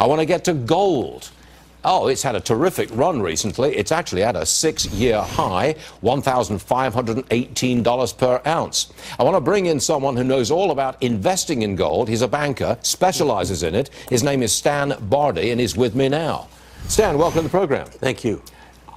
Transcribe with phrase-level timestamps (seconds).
[0.00, 1.30] I want to get to gold.
[1.84, 3.76] Oh, it's had a terrific run recently.
[3.76, 8.92] It's actually at a six year high, $1,518 per ounce.
[9.20, 12.08] I want to bring in someone who knows all about investing in gold.
[12.08, 13.90] He's a banker, specializes in it.
[14.08, 16.48] His name is Stan Bharti, and he's with me now.
[16.88, 17.86] Stan, welcome to the program.
[17.86, 18.42] Thank you.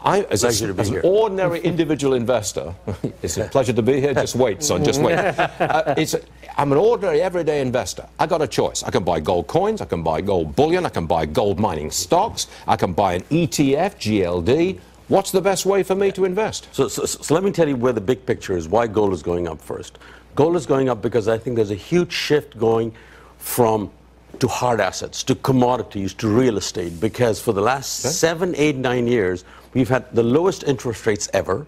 [0.04, 2.73] I, as, a, to be as an ordinary individual investor,
[3.21, 4.14] it's a pleasure to be here.
[4.14, 5.18] Just wait, son, just wait.
[5.68, 6.21] Uh, it's a,
[6.57, 8.07] I'm an ordinary, everyday investor.
[8.20, 8.83] I got a choice.
[8.83, 11.91] I can buy gold coins, I can buy gold bullion, I can buy gold mining
[11.91, 14.79] stocks, I can buy an ETF, GLD.
[15.07, 16.68] What's the best way for me to invest?
[16.71, 19.23] So, so, so let me tell you where the big picture is, why gold is
[19.23, 19.98] going up first.
[20.36, 22.93] Gold is going up because I think there's a huge shift going
[23.37, 23.92] from
[24.39, 29.07] to hard assets, to commodities, to real estate, because for the last seven, eight, nine
[29.07, 31.65] years, we've had the lowest interest rates ever.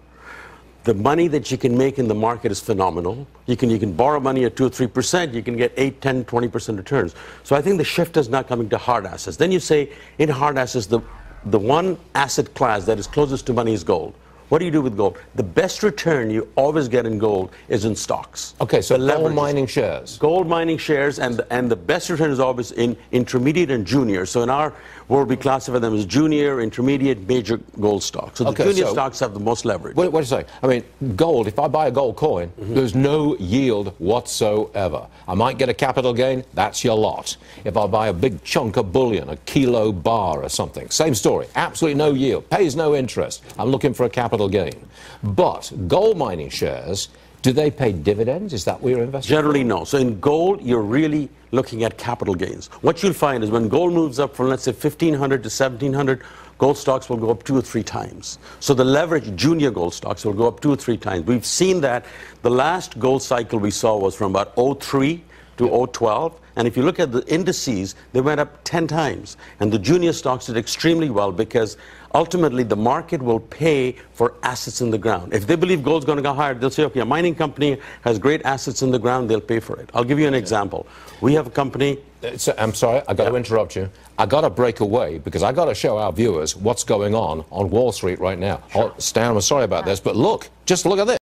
[0.84, 3.26] The money that you can make in the market is phenomenal.
[3.46, 6.24] You can, you can borrow money at 2 or 3%, you can get 8, 10,
[6.24, 7.14] 20% returns.
[7.42, 9.36] So I think the shift is now coming to hard assets.
[9.36, 11.00] Then you say, in hard assets, the,
[11.46, 14.14] the one asset class that is closest to money is gold.
[14.50, 15.16] What do you do with gold?
[15.36, 18.54] The best return you always get in gold is in stocks.
[18.60, 20.18] Okay, so The gold mining shares.
[20.18, 24.26] Gold mining shares, and the, and the best return is always in intermediate and junior.
[24.26, 24.72] So in our
[25.06, 28.38] world, we classify them as junior, intermediate, major gold stocks.
[28.38, 29.94] So the Okay, junior so- stocks have the most leverage.
[29.94, 30.44] What do you say?
[30.64, 30.82] I mean,
[31.14, 32.74] gold, if I buy a gold coin, Mm-hmm.
[32.74, 35.06] there's no yield whatsoever.
[35.28, 37.36] I might get a capital gain, that's your lot.
[37.64, 41.46] If I buy a big chunk of bullion, a kilo bar or something, same story.
[41.54, 43.44] Absolutely no yield, pays no interest.
[43.58, 44.88] I'm looking for a capital gain.
[45.22, 47.08] But gold mining shares,
[47.42, 48.52] do they pay dividends?
[48.52, 49.34] Is that where you're investing?
[49.34, 49.84] Generally, no.
[49.84, 52.66] So in gold, you're really looking at capital gains.
[52.82, 56.22] What you'll find is when gold moves up from, let's say, 1500 to 1700,
[56.58, 58.38] gold stocks will go up two or three times.
[58.60, 61.24] So the leverage junior gold stocks will go up two or three times.
[61.24, 62.04] We've seen that
[62.42, 65.24] the last gold cycle we saw was from about 03
[65.56, 66.40] to 012.
[66.56, 69.38] And if you look at the indices, they went up 10 times.
[69.60, 71.78] And the junior stocks did extremely well because
[72.14, 75.32] ultimately the market will pay for assets in the ground.
[75.32, 78.18] If they believe gold's going to go higher, they'll say, okay, a mining company has
[78.18, 79.90] great assets in the ground, they'll pay for it.
[79.94, 80.86] I'll give you an example.
[81.20, 83.88] We have a company, Uh, so- I'm sorry, I got to interrupt you.
[84.18, 87.44] I got to break away because I got to show our viewers what's going on
[87.50, 88.60] on Wall Street right now.
[88.74, 91.18] Oh, Stan, I'm sorry about this, but look, just look at this.